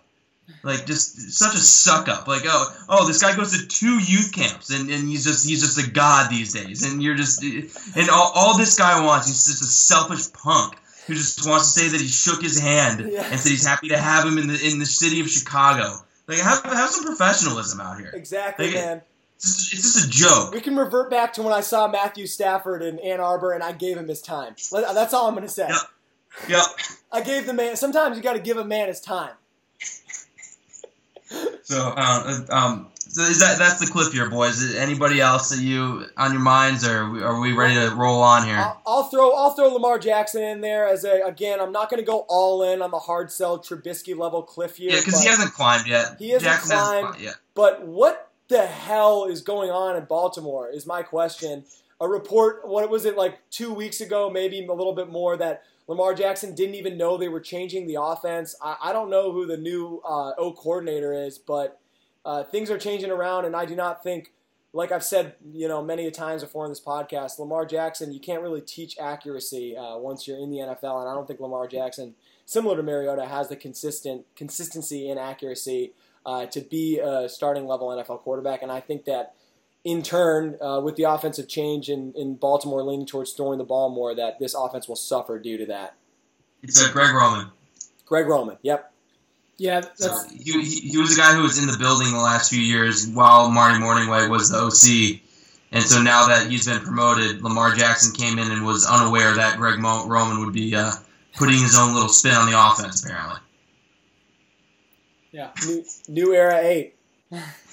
[0.62, 2.26] Like just such a suck up.
[2.26, 5.60] Like oh oh this guy goes to two youth camps and, and he's just he's
[5.60, 9.46] just a god these days and you're just and all, all this guy wants he's
[9.46, 13.28] just a selfish punk who just wants to say that he shook his hand Yeah.
[13.30, 15.94] and said he's happy to have him in the in the city of Chicago.
[16.26, 18.10] Like have have some professionalism out here.
[18.14, 19.02] exactly, Like, man.
[19.36, 20.52] It's just, it's just a joke.
[20.52, 23.70] We can revert back to when I saw Matthew Stafford in Ann Arbor and I
[23.70, 24.56] gave him his time.
[24.72, 25.68] That's all I'm going to say.
[25.68, 26.48] Yep.
[26.48, 26.64] Yep.
[27.12, 27.76] I gave the man.
[27.76, 29.30] Sometimes you got to give a man his time.
[31.68, 34.62] So um, um so is that that's the clip here, boys.
[34.62, 37.94] Is anybody else that you on your minds, or are we, are we ready to
[37.94, 38.56] roll on here?
[38.56, 41.60] I'll, I'll throw I'll throw Lamar Jackson in there as a again.
[41.60, 44.92] I'm not going to go all in on the hard sell Trubisky level cliff year.
[44.92, 46.16] Yeah, because he hasn't climbed yet.
[46.18, 47.06] He hasn't Jackson hasn't climbed.
[47.08, 47.34] climbed yet.
[47.54, 51.64] But what the hell is going on in Baltimore is my question.
[52.00, 55.64] A report, what was it like two weeks ago, maybe a little bit more, that
[55.88, 58.54] Lamar Jackson didn't even know they were changing the offense.
[58.62, 61.80] I, I don't know who the new uh, O coordinator is, but
[62.24, 64.32] uh, things are changing around, and I do not think,
[64.74, 68.20] like I've said, you know, many a times before in this podcast, Lamar Jackson, you
[68.20, 71.66] can't really teach accuracy uh, once you're in the NFL, and I don't think Lamar
[71.66, 75.94] Jackson, similar to Mariota, has the consistent consistency and accuracy
[76.26, 78.60] uh, to be a starting level NFL quarterback.
[78.60, 79.34] And I think that
[79.84, 83.88] in turn, uh, with the offensive change in, in Baltimore leaning towards throwing the ball
[83.90, 85.94] more, that this offense will suffer due to that.
[86.62, 87.48] It's uh, Greg Roman.
[88.04, 88.92] Greg Roman, yep.
[89.56, 92.18] Yeah, So that's he, he, he was the guy who was in the building the
[92.18, 95.20] last few years while Marty Mornhinweg was the OC.
[95.72, 99.58] And so now that he's been promoted, Lamar Jackson came in and was unaware that
[99.58, 100.92] Greg Mo- Roman would be uh,
[101.36, 103.40] putting his own little spin on the offense, apparently.
[105.32, 105.50] Yeah.
[105.66, 106.94] New, new era eight.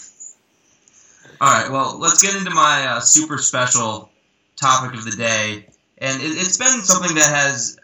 [1.41, 4.10] All right, well, let's get into my uh, super special
[4.56, 5.67] topic of the day.
[5.98, 7.78] And it, has been something that has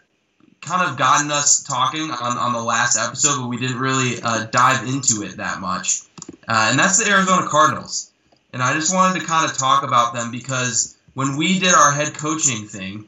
[0.60, 4.46] kind of gotten us talking on, on the last episode, but we didn't really uh,
[4.46, 6.02] dive into it that much.
[6.48, 8.10] Uh, and that's the Arizona Cardinals.
[8.52, 11.92] And I just wanted to kind of talk about them because when we did our
[11.92, 13.06] head coaching thing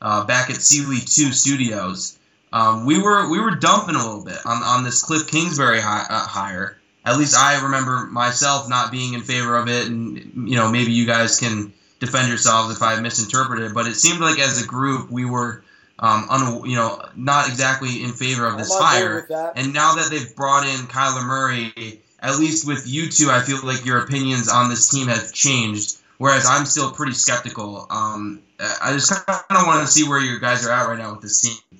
[0.00, 2.18] uh, back at Sealy 2 Studios,
[2.52, 6.06] um, we were we were dumping a little bit on, on this Cliff Kingsbury hi-
[6.08, 6.76] uh, hire.
[7.04, 10.92] At least I remember myself not being in favor of it, and you know maybe
[10.92, 13.74] you guys can defend yourselves if I misinterpreted.
[13.74, 15.62] But it seemed like as a group we were,
[15.98, 19.26] um, un- you know, not exactly in favor of this hire.
[19.56, 23.60] And now that they've brought in Kyler Murray, at least with you two, I feel
[23.64, 25.96] like your opinions on this team have changed.
[26.18, 27.86] Whereas I'm still pretty skeptical.
[27.88, 28.42] Um,
[28.82, 31.22] I just kind of want to see where you guys are at right now with
[31.22, 31.79] this team.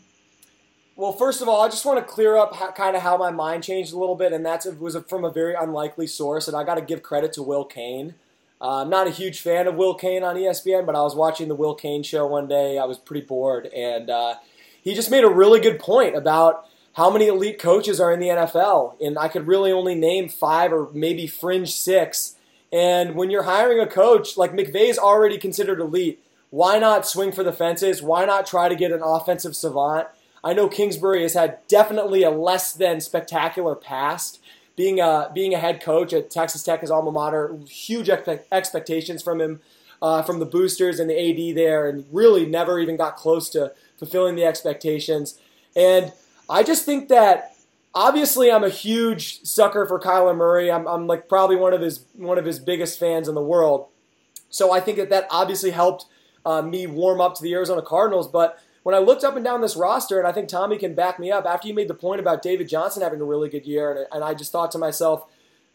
[1.00, 3.30] Well, first of all, I just want to clear up how, kind of how my
[3.30, 6.46] mind changed a little bit, and that was from a very unlikely source.
[6.46, 8.16] And I got to give credit to Will Cain.
[8.60, 11.48] Uh, I'm not a huge fan of Will Cain on ESPN, but I was watching
[11.48, 12.76] the Will Cain show one day.
[12.76, 14.34] I was pretty bored, and uh,
[14.82, 18.28] he just made a really good point about how many elite coaches are in the
[18.28, 19.00] NFL.
[19.00, 22.36] And I could really only name five or maybe fringe six.
[22.70, 27.42] And when you're hiring a coach, like McVay's already considered elite, why not swing for
[27.42, 28.02] the fences?
[28.02, 30.08] Why not try to get an offensive savant?
[30.42, 34.40] I know Kingsbury has had definitely a less than spectacular past.
[34.76, 39.40] Being a being a head coach at Texas Tech, his alma mater, huge expectations from
[39.40, 39.60] him,
[40.00, 43.72] uh, from the boosters and the AD there, and really never even got close to
[43.98, 45.38] fulfilling the expectations.
[45.76, 46.12] And
[46.48, 47.54] I just think that
[47.94, 50.70] obviously I'm a huge sucker for Kyler Murray.
[50.70, 53.86] I'm, I'm like probably one of his one of his biggest fans in the world.
[54.48, 56.06] So I think that that obviously helped
[56.44, 59.60] uh, me warm up to the Arizona Cardinals, but when I looked up and down
[59.60, 62.20] this roster, and I think Tommy can back me up, after you made the point
[62.20, 65.26] about David Johnson having a really good year, and, and I just thought to myself,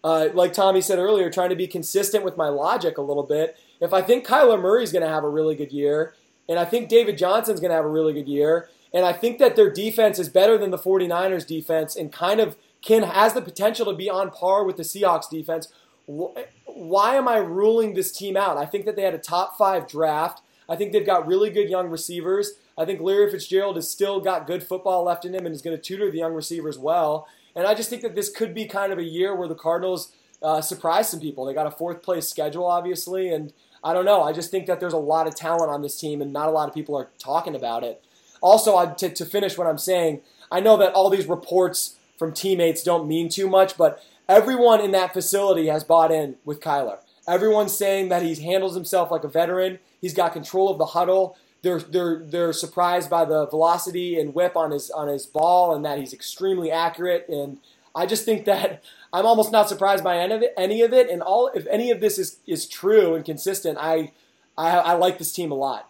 [0.04, 3.58] uh, like Tommy said earlier, trying to be consistent with my logic a little bit.
[3.80, 6.14] If I think Kyler Murray's going to have a really good year,
[6.48, 9.40] and I think David Johnson's going to have a really good year, and I think
[9.40, 13.42] that their defense is better than the 49ers defense and kind of can has the
[13.42, 15.68] potential to be on par with the Seahawks defense,
[16.06, 18.58] why am I ruling this team out?
[18.58, 20.42] I think that they had a top five draft.
[20.70, 22.54] I think they've got really good young receivers.
[22.78, 25.76] I think Larry Fitzgerald has still got good football left in him and is going
[25.76, 27.28] to tutor the young receivers well.
[27.56, 30.12] And I just think that this could be kind of a year where the Cardinals
[30.42, 31.46] uh, surprise some people.
[31.46, 34.24] They got a fourth place schedule, obviously, and I don't know.
[34.24, 36.52] I just think that there's a lot of talent on this team, and not a
[36.52, 38.04] lot of people are talking about it.
[38.42, 42.34] Also, I, to, to finish what I'm saying, I know that all these reports from
[42.34, 46.98] teammates don't mean too much, but everyone in that facility has bought in with Kyler.
[47.28, 49.80] Everyone's saying that he handles himself like a veteran.
[50.00, 54.56] He's got control of the huddle they're they're they're surprised by the velocity and whip
[54.56, 57.58] on his on his ball and that he's extremely accurate and
[57.96, 61.10] I just think that I'm almost not surprised by any of it any of it
[61.10, 64.12] and all if any of this is is true and consistent I
[64.58, 65.90] I, I like this team a lot.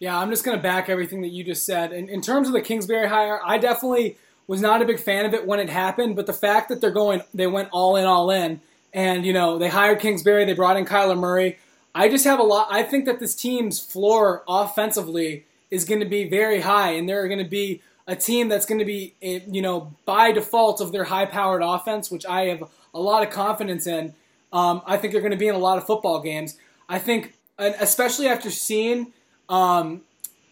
[0.00, 1.92] Yeah, I'm just going to back everything that you just said.
[1.92, 5.32] And in terms of the Kingsbury hire, I definitely was not a big fan of
[5.32, 8.30] it when it happened, but the fact that they're going they went all in all
[8.30, 8.60] in
[8.92, 11.58] and you know, they hired Kingsbury, they brought in Kyler Murray
[11.94, 12.68] I just have a lot.
[12.70, 17.28] I think that this team's floor offensively is going to be very high, and they're
[17.28, 20.92] going to be a team that's going to be, eh, you know, by default of
[20.92, 24.14] their high-powered offense, which I have a lot of confidence in.
[24.52, 26.56] Um, I think they're going to be in a lot of football games.
[26.88, 29.12] I think, especially after seeing,
[29.48, 30.02] um,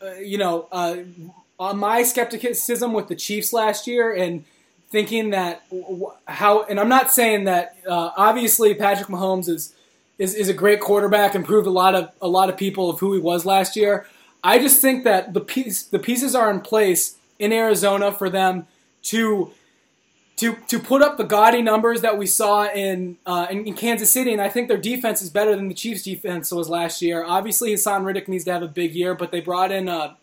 [0.00, 0.98] uh, you know, uh,
[1.74, 4.44] my skepticism with the Chiefs last year and
[4.90, 5.62] thinking that
[6.26, 9.74] how, and I'm not saying that uh, obviously Patrick Mahomes is
[10.18, 13.00] is, is a great quarterback and proved a lot of a lot of people of
[13.00, 14.06] who he was last year.
[14.42, 18.66] I just think that the piece the pieces are in place in Arizona for them
[19.04, 19.52] to
[20.38, 24.10] to to put up the gaudy numbers that we saw in, uh, in, in Kansas
[24.12, 27.24] City, and I think their defense is better than the Chiefs' defense was last year.
[27.24, 30.14] Obviously, Haason Reddick needs to have a big year, but they brought in uh,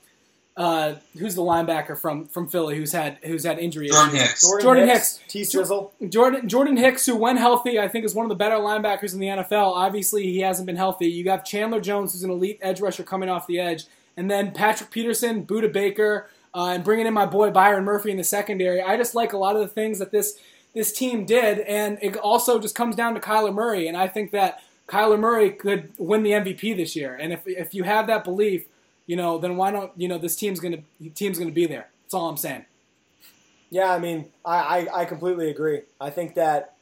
[0.57, 4.41] uh, who's the linebacker from from Philly who's had who's had injury Jordan Hicks.
[4.41, 5.31] Jordan, Jordan Hicks, Hicks.
[5.31, 5.91] T Sizzle.
[6.07, 9.19] Jordan Jordan Hicks, who when healthy, I think is one of the better linebackers in
[9.19, 9.73] the NFL.
[9.73, 11.07] Obviously, he hasn't been healthy.
[11.07, 14.51] You got Chandler Jones, who's an elite edge rusher coming off the edge, and then
[14.51, 18.81] Patrick Peterson, Budda Baker, uh, and bringing in my boy Byron Murphy in the secondary.
[18.81, 20.39] I just like a lot of the things that this
[20.73, 24.31] this team did, and it also just comes down to Kyler Murray, and I think
[24.31, 27.13] that Kyler Murray could win the MVP this year.
[27.13, 28.67] And if if you have that belief
[29.05, 31.89] you know, then why don't you know this team's gonna team's gonna be there?
[32.03, 32.65] That's all I'm saying.
[33.69, 35.81] Yeah, I mean, I, I, I completely agree.
[35.99, 36.75] I think that,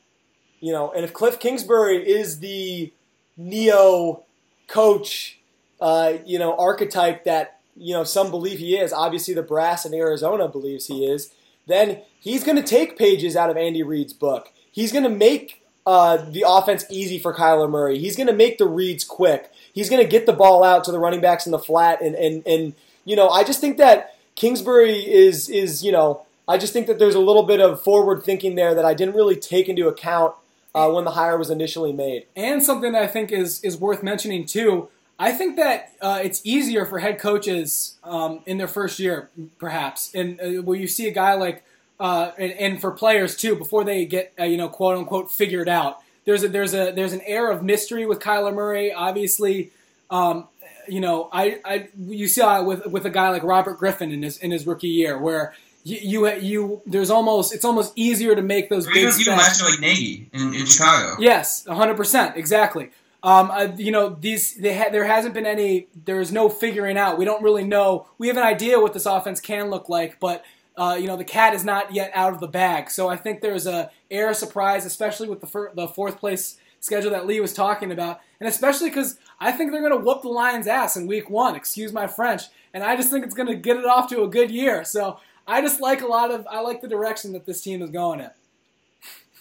[0.59, 2.91] you know, and if Cliff Kingsbury is the
[3.37, 4.23] neo
[4.67, 5.39] coach,
[5.79, 8.93] uh, you know, archetype that you know some believe he is.
[8.93, 11.31] Obviously, the brass in Arizona believes he is.
[11.67, 14.51] Then he's going to take pages out of Andy Reid's book.
[14.71, 17.99] He's going to make uh, the offense easy for Kyler Murray.
[17.99, 19.51] He's going to make the reads quick.
[19.73, 22.15] He's going to get the ball out to the running backs in the flat, and
[22.15, 22.73] and and
[23.05, 26.99] you know, I just think that Kingsbury is is you know, I just think that
[26.99, 30.35] there's a little bit of forward thinking there that I didn't really take into account
[30.75, 32.25] uh, when the hire was initially made.
[32.35, 34.89] And something that I think is is worth mentioning too.
[35.19, 40.13] I think that uh, it's easier for head coaches um, in their first year, perhaps,
[40.13, 41.63] and uh, where you see a guy like,
[41.99, 45.69] uh, and, and, for players too, before they get uh, you know quote unquote figured
[45.69, 46.01] out.
[46.25, 48.93] There's a there's a there's an air of mystery with Kyler Murray.
[48.93, 49.71] Obviously,
[50.09, 50.47] um,
[50.87, 54.37] you know, I, I you it with with a guy like Robert Griffin in his
[54.37, 58.69] in his rookie year, where you you, you there's almost it's almost easier to make
[58.69, 58.97] those big.
[59.19, 61.15] Even, last year, like Nagy in, in Chicago.
[61.19, 62.91] Yes, 100 percent exactly.
[63.21, 65.87] Um, uh, you know, these they ha- there hasn't been any.
[66.05, 67.17] There is no figuring out.
[67.17, 68.07] We don't really know.
[68.17, 70.43] We have an idea what this offense can look like, but
[70.77, 72.89] uh, you know, the cat is not yet out of the bag.
[72.89, 76.57] So I think there's a air of surprise, especially with the fir- the fourth place
[76.79, 80.21] schedule that Lee was talking about, and especially because I think they're going to whoop
[80.21, 81.55] the Lions' ass in Week One.
[81.55, 84.27] Excuse my French, and I just think it's going to get it off to a
[84.27, 84.83] good year.
[84.83, 87.89] So I just like a lot of I like the direction that this team is
[87.89, 88.31] going in.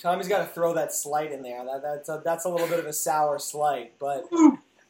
[0.01, 1.65] Tommy's got to throw that slight in there.
[1.65, 4.25] That, that's a, that's a little bit of a sour slight, but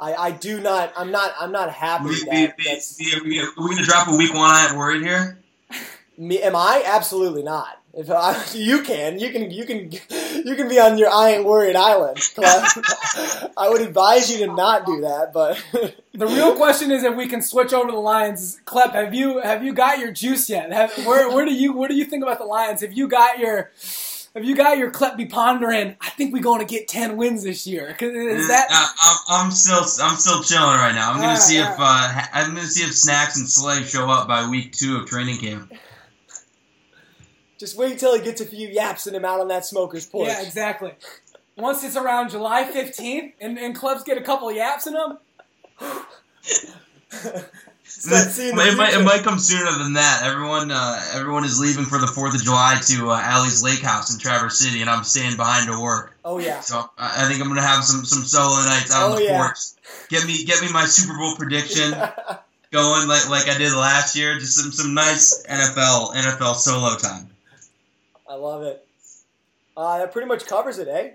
[0.01, 0.93] I, I do not.
[0.97, 1.35] I'm not.
[1.39, 2.07] I'm not happy.
[2.07, 4.51] We, that, we, we, are we gonna drop a week one?
[4.51, 5.39] I worried here.
[6.23, 6.85] Me, am I?
[6.87, 7.81] Absolutely not.
[7.95, 9.91] If I, you can, you can, you can,
[10.45, 12.19] you can be on your I ain't worried island.
[12.39, 15.33] I would advise you to not do that.
[15.33, 15.63] But
[16.15, 18.61] the real question is if we can switch over to the Lions.
[18.65, 20.73] Klep, have you have you got your juice yet?
[20.73, 22.83] Have, where where do you what do you think about the Lions?
[22.83, 23.73] Have you got your
[24.35, 25.97] have you got your Klep be pondering?
[26.01, 27.97] I think we're going to get ten wins this year.
[28.01, 28.69] Is that?
[28.71, 31.13] I'm, I'm still I'm still chilling right now.
[31.13, 34.49] I'm gonna see if uh, I'm gonna see if Snacks and Slay show up by
[34.49, 35.73] week two of training camp.
[37.62, 40.27] Just wait till he gets a few yaps in him out on that smoker's porch.
[40.27, 40.94] Yeah, exactly.
[41.57, 45.18] Once it's around July 15th and, and clubs get a couple of yaps in them.
[45.81, 46.05] it,
[48.77, 50.22] might, it might come sooner than that.
[50.25, 54.12] Everyone uh, everyone is leaving for the Fourth of July to uh, Allie's Lake House
[54.12, 56.18] in Traverse City, and I'm staying behind to work.
[56.25, 56.62] Oh yeah.
[56.62, 59.25] So I, I think I'm gonna have some some solo nights out oh, on the
[59.27, 59.38] yeah.
[59.38, 59.59] porch.
[60.09, 61.92] Get me get me my Super Bowl prediction
[62.72, 64.37] going like like I did last year.
[64.40, 67.29] Just some some nice NFL NFL solo time.
[68.33, 68.87] I love it.
[69.77, 71.11] Uh, that pretty much covers it, eh?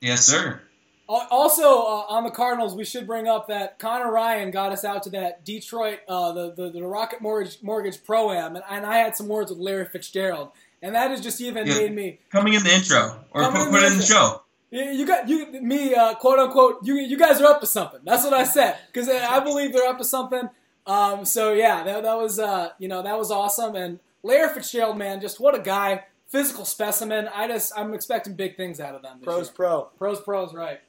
[0.00, 0.60] Yes, sir.
[1.08, 5.02] Also, uh, on the Cardinals, we should bring up that Connor Ryan got us out
[5.02, 8.98] to that Detroit, uh, the, the, the Rocket Mortgage, Mortgage Pro Am, and, and I
[8.98, 11.74] had some words with Larry Fitzgerald, and that has just even Yeah.
[11.78, 12.20] made me.
[12.30, 14.42] Coming in the intro or put, in put the in the show.
[14.70, 18.00] You you got you me uh, quote unquote you you guys are up to something.
[18.04, 20.48] That's what I said because I believe they're up to something.
[20.86, 23.74] Um, so yeah, that, that was uh, you know that was awesome.
[23.76, 27.28] And Larry Fitzgerald, man, just what a guy, physical specimen.
[27.32, 29.18] I just I'm expecting big things out of them.
[29.20, 29.54] This Pros year.
[29.54, 29.82] pro.
[29.96, 30.80] pros, pros, right?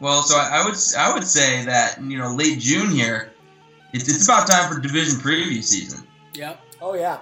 [0.00, 3.32] Well, so I, I would I would say that you know late June here,
[3.92, 6.04] it's, it's about time for division preview season.
[6.34, 6.60] Yep.
[6.80, 7.18] Oh yeah.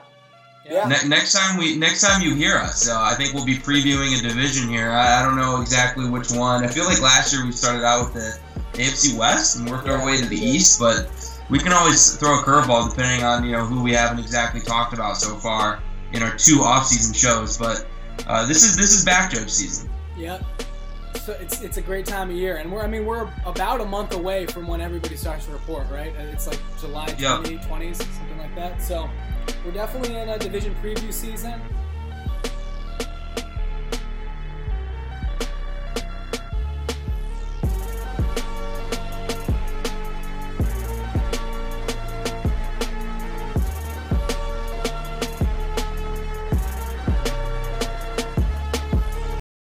[0.65, 0.89] Yeah.
[0.89, 4.19] Ne- next time we next time you hear us, uh, I think we'll be previewing
[4.19, 4.91] a division here.
[4.91, 6.65] I, I don't know exactly which one.
[6.65, 10.07] I feel like last year we started out with the AFC West and worked our
[10.07, 11.11] way to the East, but
[11.51, 14.95] we can always throw a curveball depending on you know who we haven't exactly talked
[14.95, 15.81] about so far
[16.13, 17.59] in our two off-season shows.
[17.59, 17.87] But
[18.27, 19.91] uh, this is this is back judge season.
[20.17, 20.45] Yep.
[21.23, 23.85] So it's it's a great time of year, and we're I mean we're about a
[23.85, 26.15] month away from when everybody starts to report, right?
[26.33, 27.37] It's like July Yeah.
[27.39, 28.81] 20, 20s, something like that.
[28.81, 29.11] So
[29.65, 31.61] we're definitely in a division preview season.